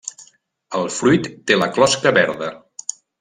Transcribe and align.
El 0.79 0.89
fruit 0.95 1.29
té 1.51 1.59
la 1.65 1.69
closca 1.77 2.15
verda. 2.19 2.49